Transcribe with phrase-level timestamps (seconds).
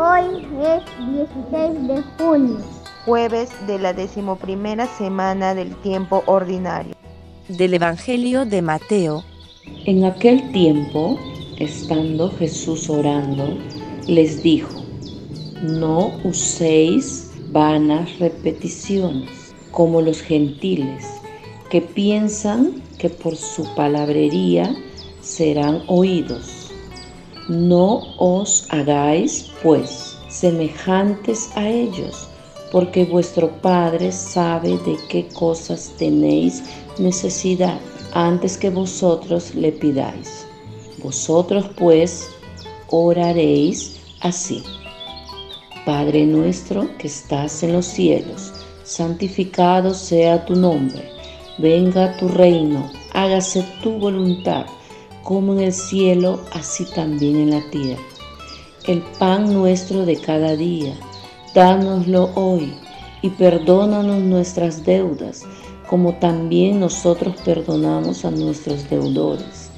[0.00, 2.58] Hoy es 16 de junio.
[3.04, 6.94] Jueves de la decimoprimera semana del tiempo ordinario.
[7.48, 9.24] Del Evangelio de Mateo.
[9.86, 11.18] En aquel tiempo,
[11.58, 13.58] estando Jesús orando,
[14.06, 14.84] les dijo,
[15.62, 21.08] no uséis vanas repeticiones como los gentiles
[21.70, 24.72] que piensan que por su palabrería
[25.22, 26.57] serán oídos.
[27.48, 32.28] No os hagáis, pues, semejantes a ellos,
[32.70, 36.62] porque vuestro Padre sabe de qué cosas tenéis
[36.98, 37.78] necesidad
[38.12, 40.46] antes que vosotros le pidáis.
[41.02, 42.28] Vosotros, pues,
[42.90, 44.62] oraréis así.
[45.86, 48.52] Padre nuestro que estás en los cielos,
[48.84, 51.18] santificado sea tu nombre
[51.58, 54.66] venga tu reino, hágase tu voluntad,
[55.28, 58.00] como en el cielo, así también en la tierra.
[58.86, 60.94] El pan nuestro de cada día,
[61.54, 62.72] dánoslo hoy
[63.20, 65.44] y perdónanos nuestras deudas,
[65.86, 69.70] como también nosotros perdonamos a nuestros deudores.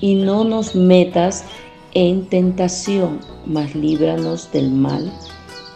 [0.00, 1.44] Y no nos metas
[1.92, 5.12] en tentación, mas líbranos del mal,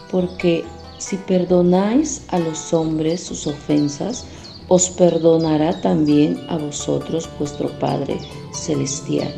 [0.09, 0.63] porque
[0.97, 4.25] si perdonáis a los hombres sus ofensas,
[4.69, 8.17] os perdonará también a vosotros vuestro Padre
[8.51, 9.33] Celestial.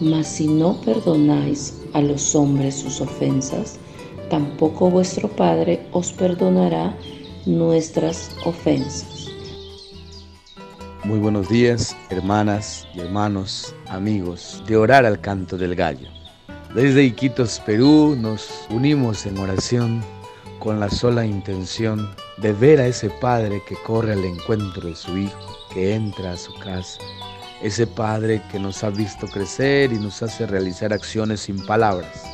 [0.00, 3.78] Mas si no perdonáis a los hombres sus ofensas,
[4.30, 6.96] tampoco vuestro Padre os perdonará
[7.46, 9.28] nuestras ofensas.
[11.04, 16.08] Muy buenos días, hermanas y hermanos, amigos de Orar al Canto del Gallo.
[16.74, 20.04] Desde Iquitos, Perú, nos unimos en oración
[20.58, 25.16] con la sola intención de ver a ese padre que corre al encuentro de su
[25.16, 25.38] hijo,
[25.72, 27.00] que entra a su casa,
[27.62, 32.24] ese padre que nos ha visto crecer y nos hace realizar acciones sin palabras.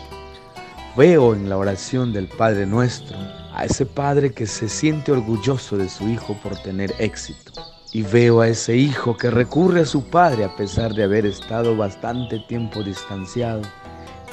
[0.97, 3.17] Veo en la oración del Padre nuestro
[3.55, 7.53] a ese padre que se siente orgulloso de su hijo por tener éxito.
[7.93, 11.77] Y veo a ese hijo que recurre a su padre a pesar de haber estado
[11.77, 13.63] bastante tiempo distanciado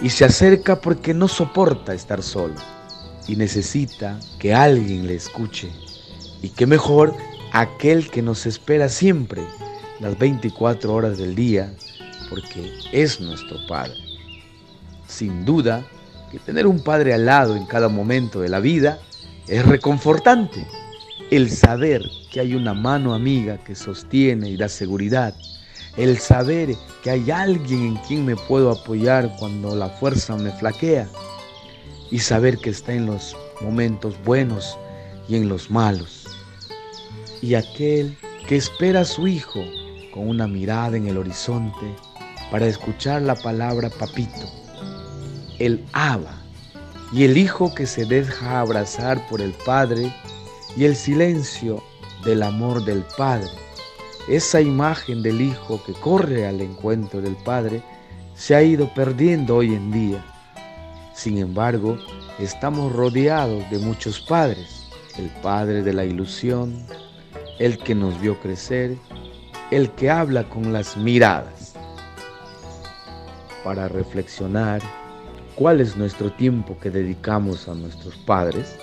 [0.01, 2.55] y se acerca porque no soporta estar solo
[3.27, 5.71] y necesita que alguien le escuche.
[6.41, 7.13] Y qué mejor
[7.53, 9.43] aquel que nos espera siempre,
[10.01, 11.71] las 24 horas del día,
[12.29, 13.93] porque es nuestro Padre.
[15.07, 15.85] Sin duda
[16.31, 18.99] que tener un Padre al lado en cada momento de la vida
[19.47, 20.65] es reconfortante.
[21.29, 22.01] El saber
[22.31, 25.35] que hay una mano amiga que sostiene y da seguridad.
[25.97, 31.07] El saber que hay alguien en quien me puedo apoyar cuando la fuerza me flaquea
[32.09, 34.77] y saber que está en los momentos buenos
[35.29, 36.27] y en los malos.
[37.41, 39.61] Y aquel que espera a su hijo
[40.11, 41.95] con una mirada en el horizonte
[42.51, 44.47] para escuchar la palabra papito,
[45.59, 46.41] el aba,
[47.13, 50.13] y el hijo que se deja abrazar por el padre
[50.77, 51.83] y el silencio
[52.23, 53.49] del amor del padre.
[54.29, 57.81] Esa imagen del hijo que corre al encuentro del padre
[58.35, 60.25] se ha ido perdiendo hoy en día
[61.21, 61.99] sin embargo,
[62.39, 64.87] estamos rodeados de muchos padres.
[65.19, 66.83] El padre de la ilusión,
[67.59, 68.97] el que nos vio crecer,
[69.71, 71.73] el que habla con las miradas.
[73.63, 74.81] Para reflexionar
[75.55, 78.77] cuál es nuestro tiempo que dedicamos a nuestros padres,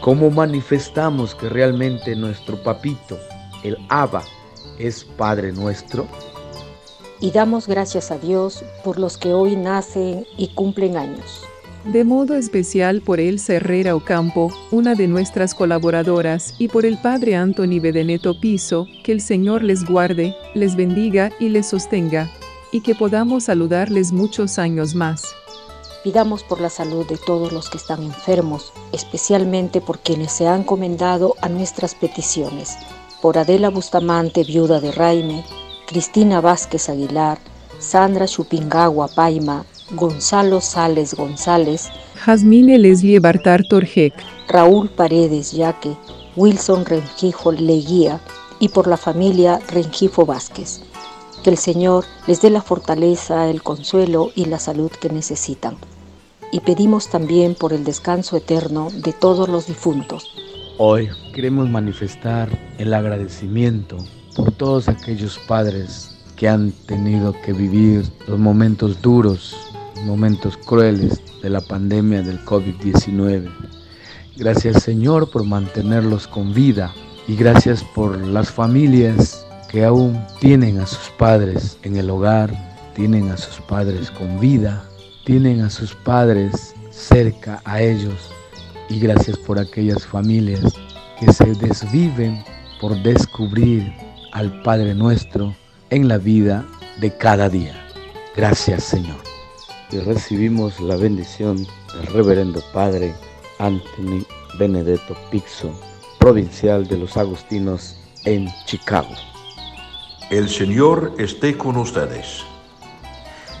[0.00, 3.18] cómo manifestamos que realmente nuestro papito,
[3.62, 4.22] el Abba,
[4.78, 6.06] es Padre nuestro
[7.22, 11.46] y damos gracias a Dios por los que hoy nacen y cumplen años.
[11.84, 17.34] De modo especial por Elsa Herrera Ocampo, una de nuestras colaboradoras, y por el Padre
[17.34, 22.30] Anthony Bedeneto Piso, que el Señor les guarde, les bendiga y les sostenga,
[22.70, 25.34] y que podamos saludarles muchos años más.
[26.04, 30.60] Pidamos por la salud de todos los que están enfermos, especialmente por quienes se han
[30.60, 32.76] encomendado a nuestras peticiones.
[33.20, 35.44] Por Adela Bustamante, viuda de Raime,
[35.88, 37.38] Cristina Vázquez Aguilar,
[37.80, 44.14] Sandra Chupingagua Paima, Gonzalo Sales González, Jasmine Leslie Bartar Torjek,
[44.48, 45.96] Raúl Paredes Yaque,
[46.36, 48.20] Wilson Rengifo Leguía
[48.58, 50.82] y por la familia Rengifo Vázquez.
[51.42, 55.76] Que el Señor les dé la fortaleza, el consuelo y la salud que necesitan.
[56.52, 60.30] Y pedimos también por el descanso eterno de todos los difuntos.
[60.78, 62.48] Hoy queremos manifestar
[62.78, 63.98] el agradecimiento
[64.36, 69.71] por todos aquellos padres que han tenido que vivir los momentos duros,
[70.02, 73.50] momentos crueles de la pandemia del COVID-19.
[74.36, 76.92] Gracias Señor por mantenerlos con vida
[77.28, 82.52] y gracias por las familias que aún tienen a sus padres en el hogar,
[82.94, 84.84] tienen a sus padres con vida,
[85.24, 88.30] tienen a sus padres cerca a ellos
[88.88, 90.60] y gracias por aquellas familias
[91.18, 92.44] que se desviven
[92.80, 93.92] por descubrir
[94.32, 95.54] al Padre nuestro
[95.90, 96.66] en la vida
[97.00, 97.74] de cada día.
[98.36, 99.31] Gracias Señor.
[99.92, 103.14] Y recibimos la bendición del reverendo Padre
[103.58, 104.24] Anthony
[104.58, 105.70] Benedetto Pixo,
[106.18, 109.14] provincial de los Agustinos en Chicago.
[110.30, 112.42] El Señor esté con ustedes.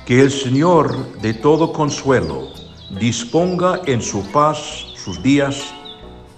[0.06, 2.48] Que el Señor de todo consuelo
[2.98, 5.62] disponga en su paz sus días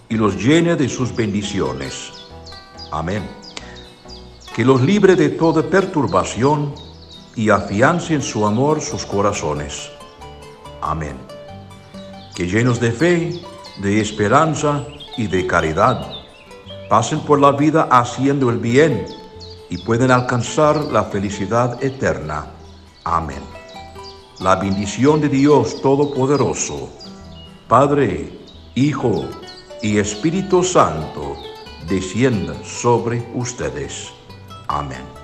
[0.08, 2.11] y los llene de sus bendiciones.
[2.90, 3.23] Amén.
[4.56, 6.75] Que los libre de toda perturbación
[7.37, 9.91] y afiance en su amor sus corazones.
[10.81, 11.17] Amén.
[12.35, 13.41] Que llenos de fe,
[13.79, 14.85] de esperanza
[15.17, 16.07] y de caridad,
[16.89, 19.07] pasen por la vida haciendo el bien
[19.71, 22.47] y pueden alcanzar la felicidad eterna.
[23.05, 23.43] Amén.
[24.41, 26.91] La bendición de Dios Todopoderoso,
[27.69, 28.39] Padre,
[28.75, 29.25] Hijo
[29.81, 31.37] y Espíritu Santo,
[31.89, 34.13] descienda sobre ustedes.
[34.67, 35.24] Amén.